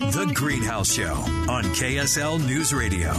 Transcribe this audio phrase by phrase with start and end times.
[0.00, 3.12] The Greenhouse Show on KSL News Radio.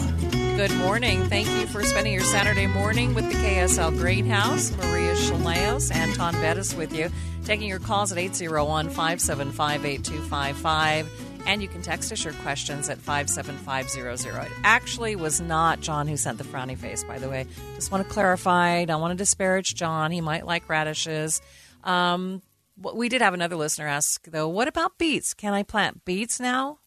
[0.57, 1.23] Good morning.
[1.25, 4.75] Thank you for spending your Saturday morning with the KSL Greenhouse.
[4.77, 7.11] Maria Shilaos, and Taun Beddes with you.
[7.45, 11.45] Taking your calls at 801 575 8255.
[11.45, 14.45] And you can text us your questions at 57500.
[14.47, 17.45] It actually was not John who sent the frowny face, by the way.
[17.75, 18.85] Just want to clarify.
[18.85, 20.09] Don't want to disparage John.
[20.09, 21.43] He might like radishes.
[21.83, 22.41] Um,
[22.81, 25.33] we did have another listener ask, though, what about beets?
[25.33, 26.79] Can I plant beets now?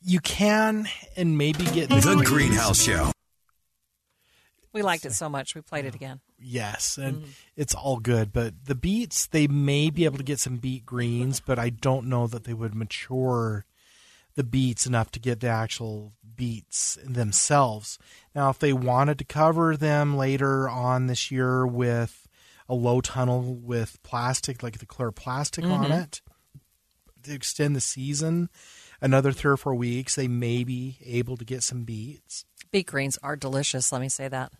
[0.00, 0.86] You can,
[1.16, 3.10] and maybe get the, the Greenhouse Show.
[4.72, 6.20] We liked it so much, we played it again.
[6.38, 7.30] Yes, and mm-hmm.
[7.56, 8.32] it's all good.
[8.32, 12.06] But the beets, they may be able to get some beet greens, but I don't
[12.06, 13.64] know that they would mature
[14.36, 17.98] the beets enough to get the actual beets themselves.
[18.36, 22.27] Now, if they wanted to cover them later on this year with
[22.68, 25.84] a low tunnel with plastic, like the clear plastic mm-hmm.
[25.84, 26.20] on it,
[27.22, 28.48] to extend the season
[29.00, 32.44] another three or four weeks, they may be able to get some beets.
[32.70, 34.52] Beet greens are delicious, let me say that.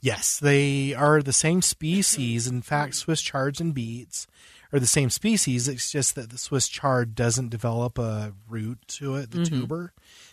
[0.00, 2.46] Yes, they are the same species.
[2.46, 4.26] In fact, Swiss chards and beets
[4.72, 5.68] are the same species.
[5.68, 9.60] It's just that the Swiss chard doesn't develop a root to it, the mm-hmm.
[9.60, 9.92] tuber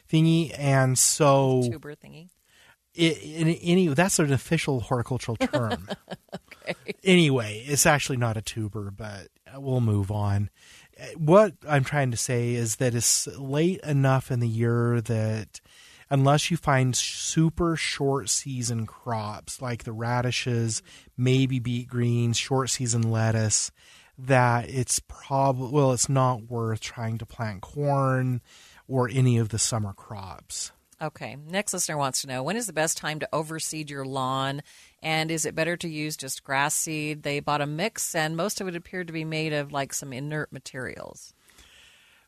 [0.09, 2.30] thingy, and so tuber thingy.
[2.98, 5.88] It, any that's an official horticultural term.
[6.67, 6.76] okay.
[7.03, 10.50] Anyway, it's actually not a tuber, but we'll move on.
[11.16, 15.62] What I'm trying to say is that it's late enough in the year that
[16.09, 20.81] unless you find super short season crops like the radishes,
[21.16, 23.72] maybe beet greens, short season lettuce,
[24.18, 28.41] that it's probably, well, it's not worth trying to plant corn
[28.88, 30.72] or any of the summer crops.
[31.02, 31.38] Okay.
[31.47, 34.62] Next listener wants to know when is the best time to overseed your lawn?
[35.03, 37.24] And is it better to use just grass seed?
[37.24, 40.12] They bought a mix, and most of it appeared to be made of like some
[40.12, 41.34] inert materials.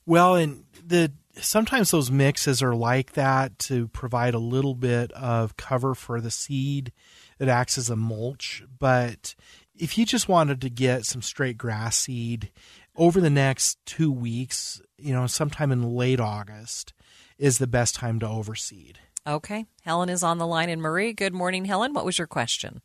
[0.06, 5.58] Well, and the sometimes those mixes are like that to provide a little bit of
[5.58, 6.91] cover for the seed
[7.38, 8.63] that acts as a mulch.
[8.78, 9.35] But
[9.75, 12.52] if you just wanted to get some straight grass seed
[12.96, 16.94] over the next two weeks, you know, sometime in late August
[17.39, 18.97] is the best time to overseed.
[19.25, 19.66] Okay.
[19.83, 20.69] Helen is on the line.
[20.69, 21.94] And Marie, good morning, Helen.
[21.94, 22.81] What was your question?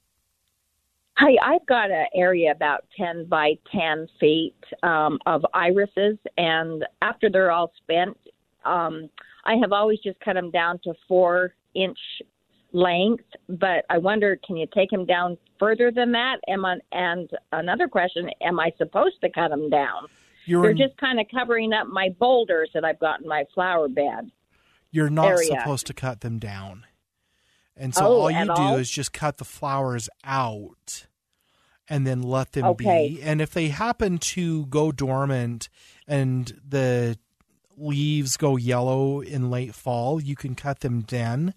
[1.17, 7.31] Hi, I've got an area about 10 by 10 feet um, of irises, and after
[7.31, 8.19] they're all spent,
[8.65, 9.09] um,
[9.45, 11.99] I have always just cut them down to four inch
[12.73, 13.25] length.
[13.49, 16.39] But I wonder, can you take them down further than that?
[16.49, 20.09] Am I, and another question: Am I supposed to cut them down?
[20.47, 23.45] You're They're in, just kind of covering up my boulders that I've got in my
[23.55, 24.33] flower bed.
[24.95, 25.49] You're not area.
[25.49, 26.87] supposed to cut them down.
[27.77, 28.77] And so oh, all you do all?
[28.77, 31.07] is just cut the flowers out
[31.89, 33.09] and then let them okay.
[33.17, 33.23] be.
[33.23, 35.69] And if they happen to go dormant
[36.07, 37.19] and the
[37.77, 41.55] leaves go yellow in late fall, you can cut them then.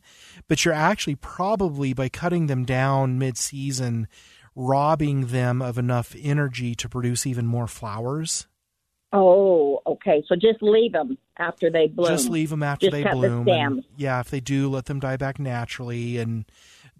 [0.48, 4.08] But you're actually probably, by cutting them down mid season,
[4.56, 8.48] robbing them of enough energy to produce even more flowers.
[9.13, 10.23] Oh, okay.
[10.28, 12.09] So just leave them after they bloom.
[12.09, 13.45] Just leave them after just they bloom.
[13.45, 16.45] The yeah, if they do, let them die back naturally and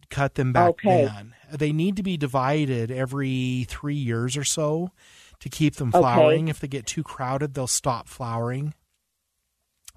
[0.10, 1.06] cut them back okay.
[1.06, 1.34] then.
[1.52, 4.92] They need to be divided every three years or so
[5.40, 6.46] to keep them flowering.
[6.46, 6.50] Okay.
[6.50, 8.74] If they get too crowded, they'll stop flowering.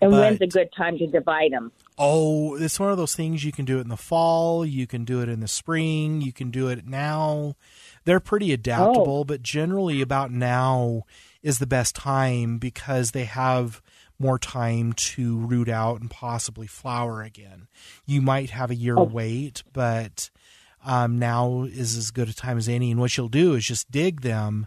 [0.02, 1.72] And but, when's a good time to divide them?
[1.98, 5.04] Oh, it's one of those things you can do it in the fall, you can
[5.04, 7.56] do it in the spring, you can do it now.
[8.04, 8.54] They're pretty oh.
[8.54, 9.24] adaptable, oh.
[9.24, 11.04] but generally about now
[11.42, 13.82] is the best time because they have
[14.18, 17.68] more time to root out and possibly flower again.
[18.04, 19.04] You might have a year oh.
[19.04, 20.30] wait, but
[20.84, 22.90] um, now is as good a time as any.
[22.90, 24.66] And what you'll do is just dig them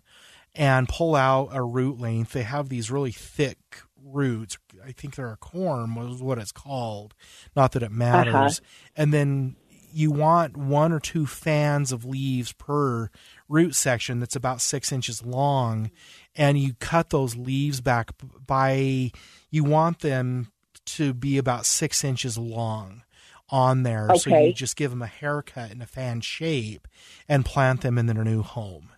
[0.56, 2.34] and pull out a root length.
[2.34, 4.58] They have these really thick roots.
[4.86, 7.14] I think they're a corm was what it's called.
[7.56, 8.60] Not that it matters.
[8.60, 8.94] Uh-huh.
[8.96, 9.56] And then
[9.94, 13.10] you want one or two fans of leaves per
[13.48, 15.92] root section that's about six inches long,
[16.36, 18.12] and you cut those leaves back
[18.46, 19.12] by
[19.50, 20.52] you want them
[20.86, 23.04] to be about six inches long
[23.50, 24.08] on there.
[24.10, 24.18] Okay.
[24.18, 26.88] So you just give them a haircut in a fan shape
[27.30, 28.90] and plant them in their new home.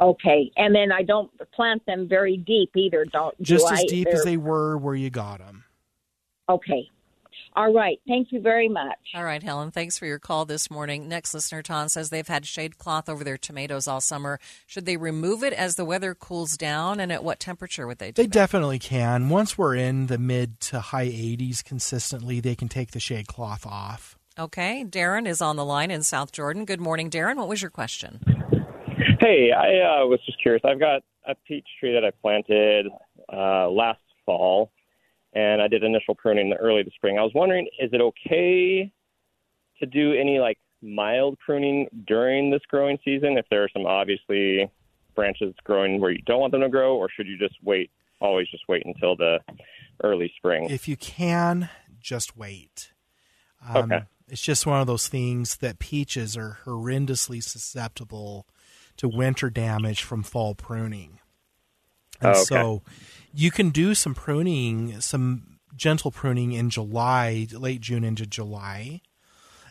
[0.00, 3.04] Okay, and then I don't plant them very deep either.
[3.04, 3.86] Don't Just do as I?
[3.86, 5.64] deep as they were where you got them.
[6.48, 6.90] Okay,
[7.56, 8.00] all right.
[8.08, 8.98] Thank you very much.
[9.14, 11.08] All right, Helen, thanks for your call this morning.
[11.08, 14.40] Next listener, Taun, says they've had shade cloth over their tomatoes all summer.
[14.66, 18.10] Should they remove it as the weather cools down, and at what temperature would they
[18.10, 18.32] do They that?
[18.32, 19.28] definitely can.
[19.28, 23.64] Once we're in the mid to high 80s consistently, they can take the shade cloth
[23.66, 24.16] off.
[24.36, 26.64] Okay, Darren is on the line in South Jordan.
[26.64, 27.36] Good morning, Darren.
[27.36, 28.20] What was your question?
[29.20, 30.62] Hey, I uh, was just curious.
[30.64, 32.86] I've got a peach tree that I planted
[33.32, 34.72] uh, last fall,
[35.34, 37.18] and I did initial pruning early this spring.
[37.18, 38.90] I was wondering, is it okay
[39.80, 44.70] to do any like mild pruning during this growing season if there are some obviously
[45.14, 47.90] branches growing where you don't want them to grow, or should you just wait?
[48.20, 49.38] Always just wait until the
[50.02, 50.70] early spring.
[50.70, 51.68] If you can,
[52.00, 52.92] just wait.
[53.66, 54.04] Um, Okay.
[54.28, 58.46] It's just one of those things that peaches are horrendously susceptible
[58.96, 61.20] to winter damage from fall pruning.
[62.24, 62.44] Oh, and Oh, okay.
[62.44, 62.82] so
[63.32, 69.00] you can do some pruning, some gentle pruning in July, late June into July,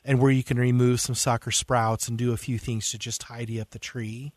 [0.04, 3.22] and where you can remove some sucker sprouts and do a few things to just
[3.22, 4.34] tidy up the tree.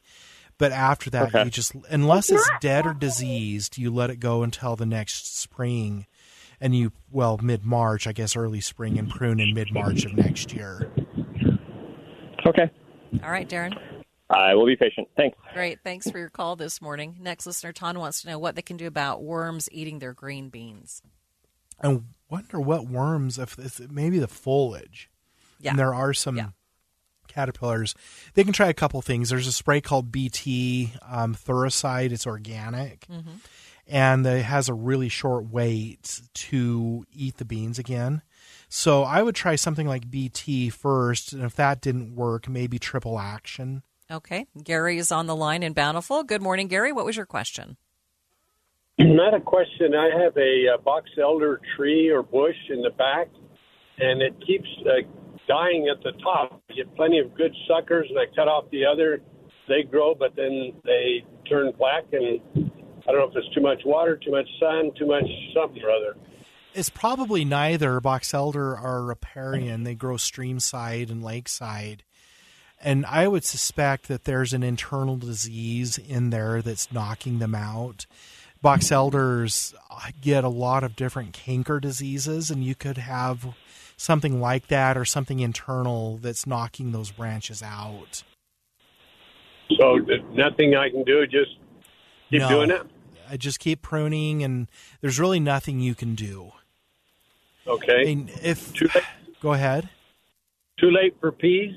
[0.58, 1.44] But after that, Okay.
[1.44, 6.06] you just, unless it's dead or diseased, you let it go until the next spring.
[6.60, 10.14] And you, well, mid March, I guess early spring, and prune in mid March of
[10.14, 10.90] next year.
[12.46, 12.70] Okay.
[13.22, 13.76] All right, Darren.
[14.28, 15.08] I will be patient.
[15.16, 15.38] Thanks.
[15.54, 15.78] Great.
[15.84, 17.16] Thanks for your call this morning.
[17.20, 20.48] Next listener, Taun, wants to know what they can do about worms eating their green
[20.48, 21.00] beans.
[21.82, 25.10] I wonder what worms, if it's maybe the foliage.
[25.60, 25.70] Yeah.
[25.70, 26.48] And there are some Yeah.
[27.28, 27.94] caterpillars.
[28.34, 29.28] They can try a couple things.
[29.30, 32.10] There's a spray called BT um, Thuricide.
[32.12, 33.06] It's organic.
[33.06, 33.30] Mm-hmm.
[33.88, 38.22] And it has a really short wait to eat the beans again.
[38.68, 41.32] So I would try something like BT first.
[41.32, 43.84] And if that didn't work, maybe triple action.
[44.10, 44.46] Okay.
[44.62, 46.22] Gary is on the line in Bountiful.
[46.22, 46.92] Good morning, Gary.
[46.92, 47.76] What was your question?
[48.98, 49.94] Not a question.
[49.94, 53.28] I have a, uh box elder tree or bush in the back,
[53.98, 55.06] and it keeps uh,
[55.48, 56.62] dying at the top.
[56.70, 59.20] I get plenty of good suckers, and I cut off the other.
[59.68, 62.40] They grow, but then they turn black, and
[63.08, 65.24] I don't know if it's too much water, too much sun, too much
[65.54, 66.16] something or other.
[66.74, 68.00] It's probably neither.
[68.00, 69.84] Box elder are riparian.
[69.84, 72.04] They grow streamside and lakeside.
[72.82, 78.06] And I would suspect that there's an internal disease in there that's knocking them out.
[78.62, 79.74] Box elders
[80.20, 83.54] get a lot of different canker diseases, and you could have
[83.96, 88.22] something like that or something internal that's knocking those branches out.
[89.78, 90.02] So uh,
[90.32, 91.56] nothing I can do, just
[92.30, 92.48] keep No.
[92.48, 92.82] doing it.
[93.28, 94.68] I just keep pruning, and
[95.00, 96.52] there's really nothing you can do.
[97.66, 98.04] I Okay.
[98.04, 99.04] mean, if Too late.
[99.40, 99.88] go ahead.
[100.78, 101.74] Too late for peas.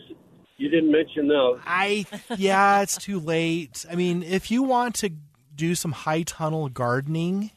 [0.60, 1.60] You didn't mention those.
[1.66, 2.06] I
[2.38, 3.86] yeah, it's too late.
[3.90, 5.10] I mean, if you want to
[5.56, 7.52] do some high tunnel gardening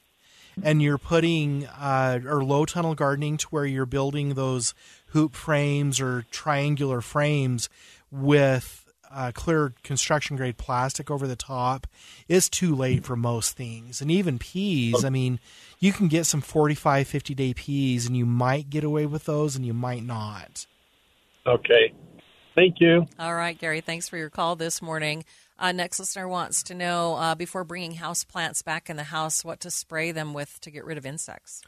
[0.63, 4.73] and you're putting uh, or low tunnel gardening to where you're building those
[5.09, 7.69] hoop frames or triangular frames
[8.11, 11.87] with uh, clear construction grade plastic over the top,
[12.29, 14.01] it's too late for most things.
[14.01, 15.39] And even peas, I mean,
[15.81, 19.57] you can get some 45, 50 day peas and you might get away with those
[19.57, 20.67] and you might not.
[21.47, 21.93] Okay.
[22.55, 23.07] Thank you.
[23.19, 23.81] All right, Gary.
[23.81, 25.25] Thanks for your call this morning.
[25.59, 29.45] Uh, next listener wants to know uh, before bringing house plants back in the house,
[29.45, 31.63] what to spray them with to get rid of insects.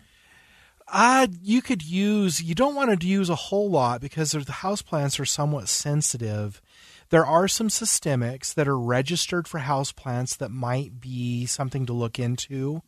[0.88, 4.82] Uh, you could use, you don't want to use a whole lot because the house
[4.82, 6.60] plants are somewhat sensitive.
[7.10, 11.92] There are some systemics that are registered for house plants that might be something to
[11.92, 12.82] look into.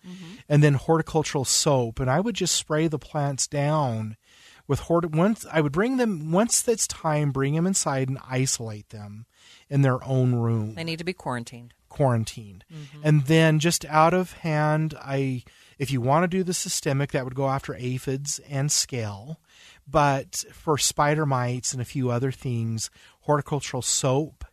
[0.49, 2.01] And then horticultural soap.
[2.01, 4.17] And I would just spray the plants down
[4.67, 5.11] with hort.
[5.11, 9.27] Once I would bring them, once it's time, bring them inside and isolate them
[9.69, 11.75] in their own room They need to be quarantined.
[11.89, 12.65] quarantined.
[12.73, 13.01] Mm-hmm.
[13.05, 15.45] And then just out of hand, I
[15.79, 19.41] if you want to do the systemic, that would go after aphids and scale.
[19.87, 24.45] But for spider mites and a few other things, horticultural soap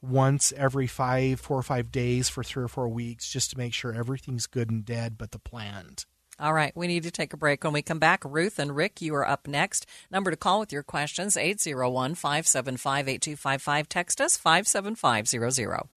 [0.00, 3.74] once every five, four or five days for three or four weeks, just to make
[3.74, 6.06] sure everything's good and dead but the plant.
[6.40, 7.64] All right, we need to take a break.
[7.64, 9.86] When we come back, Ruth and Rick, you are up next.
[10.08, 13.88] Number to call with your questions 801 575 8255.
[13.88, 15.88] Text us 57500.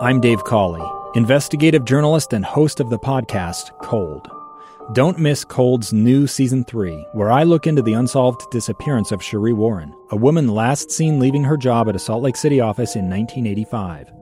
[0.00, 0.82] I'm Dave Cawley,
[1.14, 4.30] investigative journalist and host of the podcast Cold.
[4.94, 9.52] Don't miss Cold's new season 3, where I look into the unsolved disappearance of Cherie
[9.52, 13.10] Warren, a woman last seen leaving her job at a Salt Lake City office in
[13.10, 14.21] 1985.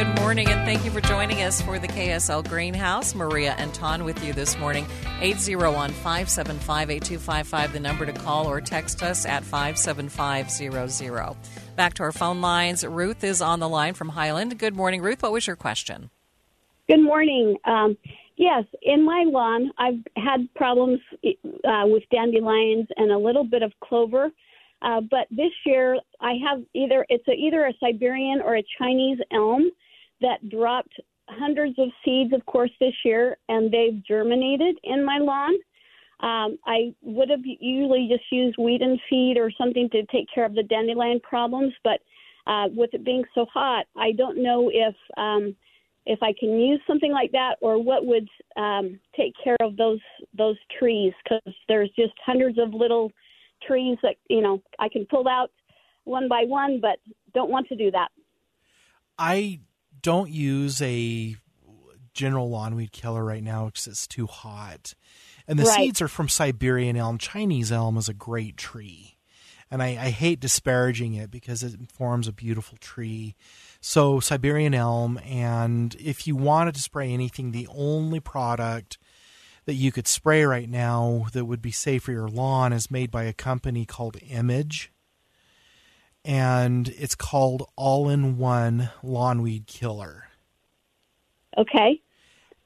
[0.00, 3.14] Good morning, and thank you for joining us for the KSL Greenhouse.
[3.14, 4.86] Maria and Taun with you this morning.
[5.20, 11.36] 801 575 8255, the number to call or text us at 57500.
[11.76, 12.82] Back to our phone lines.
[12.82, 14.58] Ruth is on the line from Highland.
[14.58, 15.22] Good morning, Ruth.
[15.22, 16.08] What was your question?
[16.88, 17.58] Good morning.
[17.66, 17.98] Um,
[18.38, 23.70] yes, in my lawn, I've had problems uh, with dandelions and a little bit of
[23.84, 24.30] clover.
[24.80, 29.18] Uh, but this year, I have either it's a, either a Siberian or a Chinese
[29.30, 29.70] elm
[30.20, 30.94] that dropped
[31.28, 35.54] hundreds of seeds, of course, this year, and they've germinated in my lawn.
[36.20, 40.44] Um, I would have usually just used weed and feed or something to take care
[40.44, 42.00] of the dandelion problems, but
[42.46, 45.54] uh, with it being so hot, I don't know if um,
[46.06, 50.00] if I can use something like that or what would um, take care of those
[50.36, 53.12] those trees because there's just hundreds of little
[53.66, 55.50] trees that you know I can pull out
[56.04, 56.98] one by one, but
[57.34, 58.08] don't want to do that.
[59.18, 59.60] I
[60.02, 61.36] don't use a
[62.14, 64.94] general lawnweed killer right now because it's too hot.
[65.46, 65.76] And the Right.
[65.76, 67.18] seeds are from Siberian elm.
[67.18, 69.16] Chinese elm is a great tree.
[69.70, 73.36] And I, I hate disparaging it because it forms a beautiful tree.
[73.80, 78.98] So, Siberian elm, and if you wanted to spray anything, the only product
[79.66, 83.12] that you could spray right now that would be safe for your lawn is made
[83.12, 84.90] by a company called Image.
[86.24, 90.24] And it's called All in One Lawnweed Killer
[91.58, 92.00] Okay.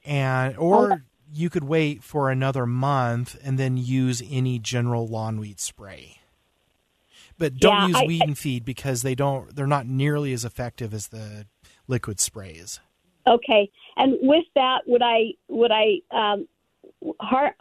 [0.05, 6.19] and or you could wait for another month and then use any general lawnweed spray.
[7.39, 10.45] But don't Yeah, use I- weed and feed because they don't they're not nearly as
[10.45, 11.47] effective as the
[11.89, 12.81] liquid sprays.
[13.27, 13.71] Okay.
[13.97, 16.47] And with that, would I would I um,
[17.21, 17.57] har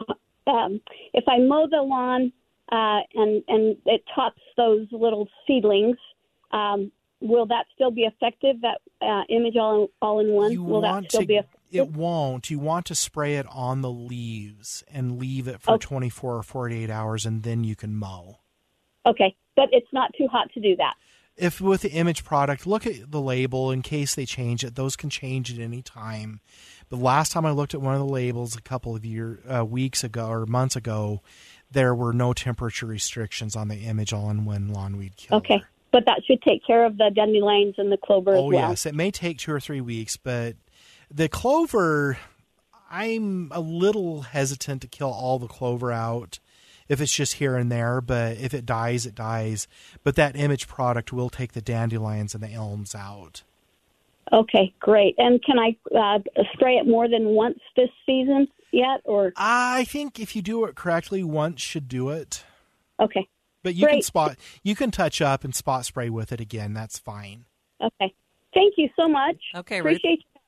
[0.46, 0.80] um,
[1.14, 2.32] if I mow the lawn
[2.74, 5.96] uh, and and it tops those little seedlings,
[6.52, 6.90] um,
[7.20, 8.56] will that still be effective?
[8.62, 8.78] That
[9.10, 11.60] uh, image all all in one You will that still to be effective?
[11.72, 12.50] it won't.
[12.50, 15.86] You want to spray it on the leaves and leave it for Okay.
[15.86, 18.38] 24 or 48 hours and then you can mow.
[19.06, 20.94] Okay, but it's not too hot to do that.
[21.36, 24.76] if with the image product, look at the label in case they change it.
[24.76, 26.40] Those can change at any time.
[26.88, 29.64] But last time I looked at one of the labels a couple of year uh,
[29.64, 31.22] weeks ago or months ago,
[31.74, 35.38] there were no temperature restrictions on the image all-in-one lawnweed killer.
[35.38, 35.62] Okay,
[35.92, 38.70] but that should take care of the dandelions and the clover Oh as well.
[38.70, 40.56] yes, it may take two or three weeks, but
[41.10, 42.18] the clover,
[42.90, 46.38] I'm a little hesitant to kill all the clover out
[46.88, 48.00] if it's just here and there.
[48.00, 49.68] But if it dies, it dies.
[50.02, 53.42] But that image product will take the dandelions and the elms out.
[54.32, 55.14] Okay, great.
[55.18, 56.18] And can I uh,
[56.54, 60.74] spray it more than once this season yet, or I think if you do it
[60.74, 62.44] correctly, once should do it.
[63.00, 63.28] okay?
[63.62, 66.74] But you can spot, you can touch up and spot spray with it again.
[66.74, 67.46] That's fine.
[67.82, 68.14] Okay.
[68.52, 69.36] Thank you so much.
[69.54, 69.96] Okay, Ruth.
[69.96, 70.40] Appreciate you.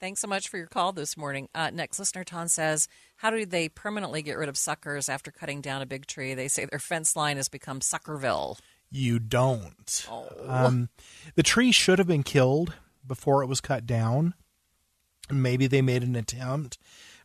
[0.00, 1.50] Thanks so much for your call this morning.
[1.54, 5.60] Uh, next listener, Taun says, How do they permanently get rid of suckers after cutting
[5.60, 6.32] down a big tree?
[6.32, 8.58] They say their fence line has become Suckerville.
[8.90, 10.06] You don't.
[10.10, 10.26] Oh.
[10.48, 10.88] Um,
[11.34, 12.72] the tree should have been killed
[13.06, 14.32] before it was cut down.
[15.30, 16.78] Maybe they made an attempt,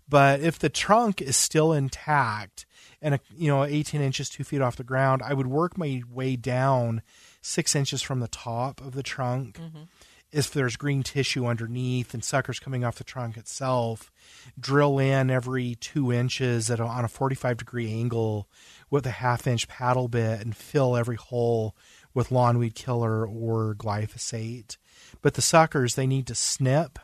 [0.08, 2.66] but if the trunk is still intact
[3.02, 6.04] and a, you know 18 inches two feet off the ground, I would work my
[6.10, 7.02] way down
[7.42, 9.60] six inches from the top of the trunk.
[9.60, 9.84] Mm-hmm.
[10.32, 14.12] If there's green tissue underneath and suckers coming off the trunk itself,
[14.60, 18.50] drill in every two inches at a, on a 45 degree angle
[18.90, 21.76] with a half inch paddle bit and fill every hole
[22.14, 24.78] with lawnweed killer or glyphosate.
[25.22, 27.00] But the suckers, they need to snip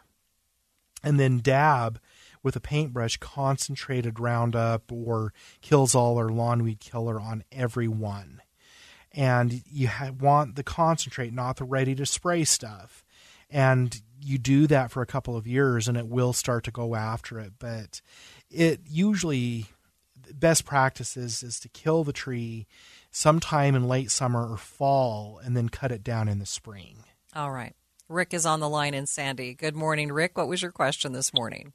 [1.03, 1.99] and then dab
[2.43, 8.41] with a paintbrush concentrated Roundup or Killzall or lawnweed killer on every one.
[9.13, 13.03] And you ha- want the concentrate, not the ready to spray stuff.
[13.49, 16.95] And you do that for a couple of years and it will start to go
[16.95, 17.53] after it.
[17.59, 18.01] But
[18.49, 19.65] it usually,
[20.33, 22.67] best practices is to kill the tree
[23.11, 27.03] sometime in late summer or fall and then cut it down in the spring.
[27.35, 27.75] All right.
[28.07, 29.53] Rick is on the line in Sandy.
[29.53, 30.37] Good morning, Rick.
[30.37, 31.73] What was your question this morning?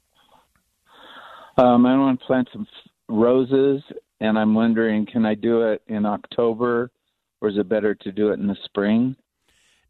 [1.57, 2.67] Um, I want to plant some
[3.09, 3.81] roses,
[4.19, 6.91] and I'm wondering, can I do it in October,
[7.41, 9.15] or is it better to do it in the spring?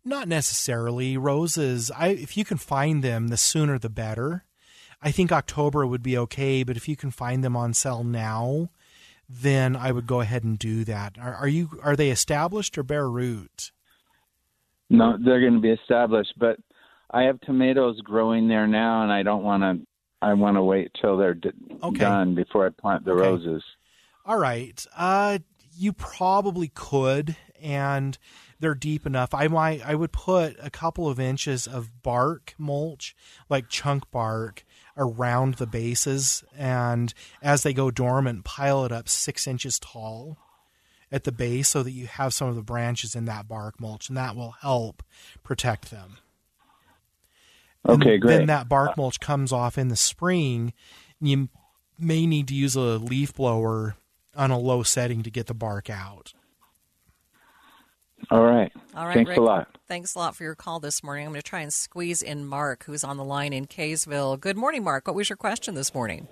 [0.06, 1.18] Not necessarily.
[1.18, 4.46] Roses, I if you can find them, the sooner the better.
[5.02, 8.70] I think October would be okay, but if you can find them on sale now,
[9.30, 11.18] then I would go ahead and do that.
[11.20, 13.72] Are, are you are they established or bare root?
[14.90, 16.58] No, they're going to be established, but
[17.12, 19.87] I have tomatoes growing there now, and I don't want to.
[20.22, 21.52] I want to wait till they're d-
[21.84, 22.00] Okay.
[22.00, 23.22] done before I plant the Okay.
[23.22, 23.64] roses.
[24.26, 24.86] All right.
[24.96, 25.40] Uh
[25.80, 28.18] you probably could and
[28.60, 29.34] they're deep enough.
[29.34, 33.16] I might I would put a couple of inches of bark mulch,
[33.48, 39.46] like chunk bark, around the bases, and as they go dormant, pile it up six
[39.46, 40.38] inches tall
[41.12, 44.10] at the base so that you have some of the branches in that bark mulch,
[44.10, 45.04] and that will help
[45.44, 46.18] protect them.
[47.88, 48.38] Okay, and great.
[48.38, 50.74] Then that bark mulch comes off in the spring.
[51.20, 51.50] You
[52.00, 53.96] may need to use a leaf blower
[54.36, 56.34] on a low setting to get the bark out.
[58.32, 58.72] All right.
[58.96, 59.38] All right, Thanks Rick.
[59.38, 59.68] a lot.
[59.88, 61.26] Thanks a lot for your call this morning.
[61.26, 64.40] I'm going to try and squeeze in Mark, who's on the line in Kaysville.
[64.40, 65.08] Good morning, Mark.
[65.08, 66.28] What was your question this morning?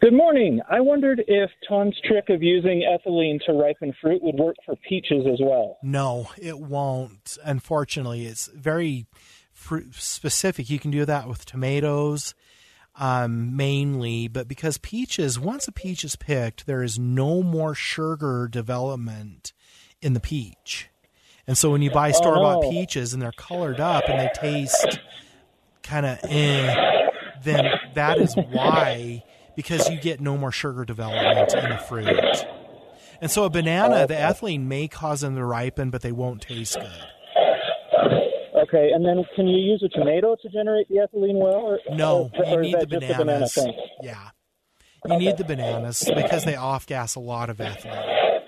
[0.00, 0.60] Good morning.
[0.70, 5.26] I wondered if Tom's trick of using ethylene to ripen fruit would work for peaches
[5.30, 5.76] as well.
[5.82, 7.36] No, it won't.
[7.44, 9.06] Unfortunately, it's very
[9.58, 10.70] fruit specific.
[10.70, 12.34] You can do that with tomatoes
[12.96, 18.48] um, mainly, but because peaches, once a peach is picked, there is no more sugar
[18.50, 19.52] development
[20.00, 20.88] in the peach.
[21.46, 24.30] And so when you buy store bought Oh, peaches and they're colored up and they
[24.34, 25.00] taste
[25.82, 27.08] kind of eh,
[27.42, 29.24] then that is why,
[29.56, 32.44] because you get no more sugar development in the fruit.
[33.20, 36.76] And so a banana, the ethylene may cause them to ripen, but they won't taste
[36.76, 37.04] good.
[38.68, 41.54] Okay, and then can you use a tomato to generate the ethylene well?
[41.54, 43.54] Or, No, or, you or is need that the just banana bananas.
[43.54, 43.72] thing?
[44.02, 44.28] Yeah.
[45.06, 48.40] You need the bananas because they off gas a lot of ethylene.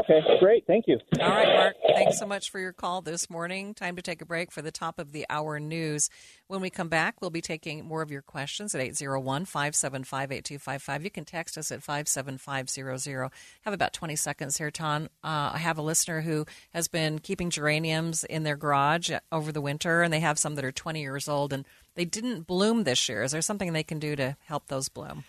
[0.00, 0.64] Okay, great.
[0.66, 0.98] Thank you.
[1.20, 1.76] All right, Mark.
[2.00, 3.74] Thanks so much for your call this morning.
[3.74, 6.08] Time to take a break for the top of the hour news.
[6.46, 11.04] When we come back, we'll be taking more of your questions at 801 575 8255.
[11.04, 13.30] You can text us at 57500.
[13.66, 15.10] Have about 20 seconds here, Taun.
[15.22, 19.60] Uh, I have a listener who has been keeping geraniums in their garage over the
[19.60, 21.66] winter, and they have some that are 20 years old, and
[21.96, 23.22] they didn't bloom this year.
[23.24, 25.24] Is there something they can do to help those bloom?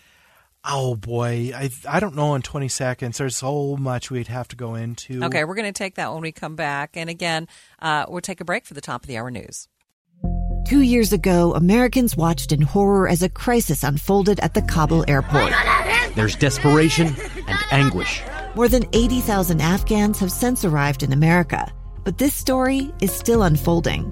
[0.64, 3.18] Oh boy, I I don't know in 20 seconds.
[3.18, 5.24] There's so much we'd have to go into.
[5.24, 6.96] Okay, we're going to take that when we come back.
[6.96, 7.48] And again,
[7.80, 9.68] uh, we'll take a break for the top of the hour news.
[10.68, 15.52] Two years ago, Americans watched in horror as a crisis unfolded at the Kabul airport.
[16.16, 17.08] There's desperation
[17.48, 18.22] and anguish.
[18.56, 24.12] More than 80,000 Afghans have since arrived in America, but this story is still unfolding.